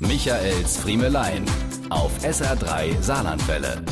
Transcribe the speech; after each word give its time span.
Michaels 0.00 0.76
Friemelein 0.76 1.44
auf 1.90 2.12
SR3 2.22 3.02
Saarlandwelle. 3.02 3.82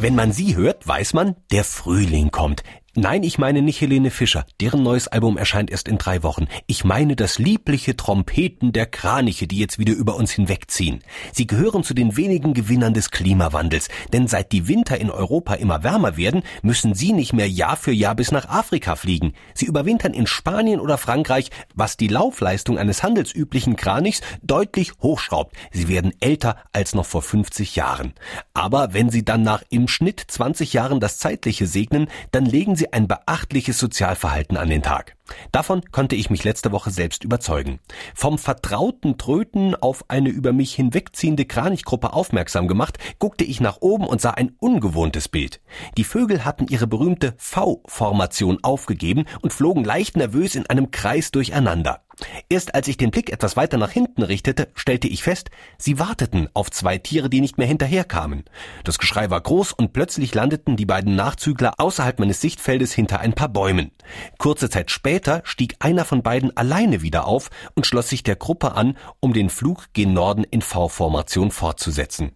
Wenn 0.00 0.14
man 0.14 0.32
sie 0.32 0.56
hört, 0.56 0.88
weiß 0.88 1.12
man, 1.12 1.36
der 1.52 1.64
Frühling 1.64 2.30
kommt. 2.30 2.62
Nein, 2.96 3.22
ich 3.22 3.38
meine 3.38 3.62
nicht 3.62 3.80
Helene 3.80 4.10
Fischer. 4.10 4.44
Deren 4.60 4.82
neues 4.82 5.06
Album 5.06 5.38
erscheint 5.38 5.70
erst 5.70 5.86
in 5.86 5.96
drei 5.96 6.24
Wochen. 6.24 6.48
Ich 6.66 6.82
meine 6.82 7.14
das 7.14 7.38
liebliche 7.38 7.96
Trompeten 7.96 8.72
der 8.72 8.86
Kraniche, 8.86 9.46
die 9.46 9.58
jetzt 9.58 9.78
wieder 9.78 9.92
über 9.92 10.16
uns 10.16 10.32
hinwegziehen. 10.32 10.98
Sie 11.32 11.46
gehören 11.46 11.84
zu 11.84 11.94
den 11.94 12.16
wenigen 12.16 12.52
Gewinnern 12.52 12.92
des 12.92 13.12
Klimawandels. 13.12 13.90
Denn 14.12 14.26
seit 14.26 14.50
die 14.50 14.66
Winter 14.66 14.98
in 14.98 15.08
Europa 15.08 15.54
immer 15.54 15.84
wärmer 15.84 16.16
werden, 16.16 16.42
müssen 16.62 16.94
sie 16.94 17.12
nicht 17.12 17.32
mehr 17.32 17.48
Jahr 17.48 17.76
für 17.76 17.92
Jahr 17.92 18.16
bis 18.16 18.32
nach 18.32 18.48
Afrika 18.48 18.96
fliegen. 18.96 19.34
Sie 19.54 19.66
überwintern 19.66 20.12
in 20.12 20.26
Spanien 20.26 20.80
oder 20.80 20.98
Frankreich, 20.98 21.50
was 21.76 21.96
die 21.96 22.08
Laufleistung 22.08 22.76
eines 22.76 23.04
handelsüblichen 23.04 23.76
Kranichs 23.76 24.20
deutlich 24.42 24.94
hochschraubt. 25.00 25.54
Sie 25.70 25.86
werden 25.86 26.12
älter 26.18 26.56
als 26.72 26.96
noch 26.96 27.06
vor 27.06 27.22
50 27.22 27.76
Jahren. 27.76 28.14
Aber 28.52 28.94
wenn 28.94 29.10
sie 29.10 29.24
dann 29.24 29.44
nach 29.44 29.62
im 29.70 29.86
Schnitt 29.86 30.24
20 30.26 30.72
Jahren 30.72 30.98
das 30.98 31.18
Zeitliche 31.18 31.68
segnen, 31.68 32.08
dann 32.32 32.46
legen 32.46 32.74
sie 32.80 32.89
ein 32.92 33.08
beachtliches 33.08 33.78
Sozialverhalten 33.78 34.56
an 34.56 34.68
den 34.68 34.82
Tag. 34.82 35.16
Davon 35.52 35.82
konnte 35.92 36.16
ich 36.16 36.30
mich 36.30 36.44
letzte 36.44 36.72
Woche 36.72 36.90
selbst 36.90 37.24
überzeugen. 37.24 37.80
Vom 38.14 38.38
vertrauten 38.38 39.18
Tröten 39.18 39.74
auf 39.74 40.04
eine 40.08 40.28
über 40.28 40.52
mich 40.52 40.74
hinwegziehende 40.74 41.44
Kranichgruppe 41.44 42.12
aufmerksam 42.12 42.68
gemacht, 42.68 42.98
guckte 43.18 43.44
ich 43.44 43.60
nach 43.60 43.78
oben 43.80 44.06
und 44.06 44.20
sah 44.20 44.30
ein 44.30 44.54
ungewohntes 44.58 45.28
Bild. 45.28 45.60
Die 45.96 46.04
Vögel 46.04 46.44
hatten 46.44 46.66
ihre 46.68 46.86
berühmte 46.86 47.34
V-Formation 47.38 48.58
aufgegeben 48.62 49.24
und 49.42 49.52
flogen 49.52 49.84
leicht 49.84 50.16
nervös 50.16 50.54
in 50.54 50.66
einem 50.66 50.90
Kreis 50.90 51.30
durcheinander. 51.30 52.02
Erst 52.48 52.74
als 52.74 52.88
ich 52.88 52.96
den 52.96 53.10
Blick 53.10 53.30
etwas 53.32 53.56
weiter 53.56 53.78
nach 53.78 53.90
hinten 53.90 54.22
richtete, 54.22 54.68
stellte 54.74 55.08
ich 55.08 55.22
fest, 55.22 55.50
sie 55.78 55.98
warteten 55.98 56.48
auf 56.54 56.70
zwei 56.70 56.98
Tiere, 56.98 57.30
die 57.30 57.40
nicht 57.40 57.58
mehr 57.58 57.66
hinterherkamen. 57.66 58.44
Das 58.84 58.98
Geschrei 58.98 59.30
war 59.30 59.40
groß 59.40 59.72
und 59.72 59.92
plötzlich 59.92 60.34
landeten 60.34 60.76
die 60.76 60.86
beiden 60.86 61.16
Nachzügler 61.16 61.74
außerhalb 61.78 62.18
meines 62.18 62.40
Sichtfeldes 62.40 62.92
hinter 62.92 63.20
ein 63.20 63.32
paar 63.32 63.48
Bäumen. 63.48 63.92
Kurze 64.38 64.68
Zeit 64.70 64.90
später 64.90 65.19
stieg 65.44 65.76
einer 65.78 66.04
von 66.04 66.22
beiden 66.22 66.56
alleine 66.56 67.02
wieder 67.02 67.26
auf 67.26 67.50
und 67.74 67.86
schloss 67.86 68.08
sich 68.08 68.22
der 68.22 68.36
Gruppe 68.36 68.72
an, 68.72 68.96
um 69.20 69.32
den 69.32 69.50
Flug 69.50 69.86
gen 69.92 70.12
Norden 70.12 70.44
in 70.44 70.62
V-Formation 70.62 71.50
fortzusetzen. 71.50 72.32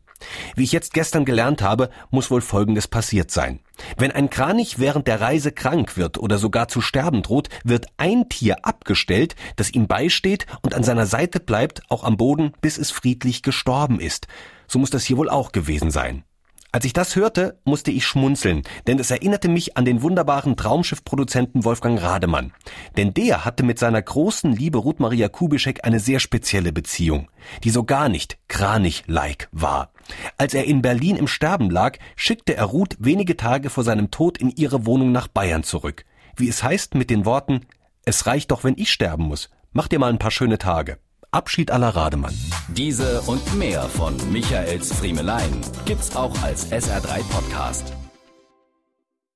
Wie 0.55 0.65
ich 0.65 0.73
jetzt 0.73 0.95
gestern 0.95 1.25
gelernt 1.25 1.63
habe, 1.63 1.91
muss 2.11 2.31
wohl 2.31 2.41
Folgendes 2.41 2.89
passiert 2.89 3.31
sein. 3.31 3.61
Wenn 3.97 4.13
ein 4.13 4.31
Kranich 4.31 4.79
während 4.79 5.07
der 5.07 5.21
Reise 5.21 5.53
krank 5.53 5.97
wird 5.97 6.19
oder 6.19 6.39
sogar 6.39 6.69
zu 6.69 6.81
sterben 6.81 7.23
droht, 7.23 7.49
wird 7.65 7.87
ein 7.97 8.29
Tier 8.29 8.65
abgestellt, 8.65 9.35
das 9.57 9.71
ihm 9.71 9.87
beisteht 9.87 10.47
und 10.63 10.75
an 10.75 10.85
seiner 10.85 11.07
Seite 11.07 11.41
bleibt, 11.41 11.83
auch 11.89 12.05
am 12.05 12.17
Boden, 12.17 12.53
bis 12.61 12.79
es 12.79 12.91
friedlich 12.91 13.43
gestorben 13.43 14.01
ist. 14.01 14.27
So 14.69 14.79
muss 14.79 14.91
das 14.91 15.05
hier 15.05 15.17
wohl 15.17 15.29
auch 15.29 15.53
gewesen 15.53 15.91
sein. 15.91 16.25
Als 16.75 16.85
ich 16.85 16.93
das 16.93 17.15
hörte, 17.15 17.61
musste 17.65 17.93
ich 17.93 18.05
schmunzeln, 18.05 18.65
denn 18.89 18.99
es 18.99 19.13
erinnerte 19.13 19.49
mich 19.49 19.77
an 19.77 19.85
den 19.85 20.03
wunderbaren 20.03 20.57
Traumschiffproduzenten 20.57 21.63
Wolfgang 21.63 22.03
Rademann. 22.03 22.53
Denn 22.97 23.15
der 23.15 23.45
hatte 23.45 23.63
mit 23.63 23.79
seiner 23.79 24.03
großen 24.03 24.53
Liebe 24.53 24.79
Ruth 24.79 24.99
Maria 24.99 25.29
Kubischek 25.29 25.85
eine 25.85 26.01
sehr 26.01 26.19
spezielle 26.19 26.73
Beziehung, 26.73 27.31
die 27.63 27.71
so 27.71 27.85
gar 27.85 28.09
nicht 28.09 28.39
Kranich-like 28.49 29.49
war. 29.53 29.93
Als 30.37 30.53
er 30.53 30.65
in 30.65 30.83
Berlin 30.83 31.15
im 31.15 31.29
Sterben 31.29 31.71
lag, 31.71 31.97
schickte 32.17 32.57
er 32.57 32.65
Ruth 32.65 32.97
wenige 32.99 33.37
Tage 33.37 33.71
vor 33.71 33.85
seinem 33.85 34.11
Tod 34.11 34.39
in 34.39 34.51
ihre 34.51 34.85
Wohnung 34.85 35.13
nach 35.13 35.29
Bayern 35.29 35.63
zurück. 35.63 36.05
Wie 36.35 36.49
es 36.49 36.65
heißt 36.65 36.97
mit 36.97 37.09
den 37.09 37.25
Worten, 37.25 37.67
es 38.05 38.27
reicht 38.27 38.51
doch, 38.51 38.65
wenn 38.65 38.75
ich 38.77 38.91
sterben 38.91 39.27
muss. 39.27 39.49
Mach 39.73 39.87
dir 39.87 40.01
mal 40.01 40.11
ein 40.11 40.19
paar 40.19 40.33
schöne 40.33 40.59
Tage. 40.59 40.99
Abschied 41.35 41.73
aller 41.73 41.89
Rademann. 41.97 42.33
Diese 42.69 43.21
und 43.23 43.59
mehr 43.59 43.83
von 43.83 44.15
Michaels 44.31 44.93
Friemelein 44.93 45.61
gibt's 45.85 46.15
auch 46.15 46.41
als 46.43 46.71
SR3 46.71 47.25
Podcast. 47.29 47.93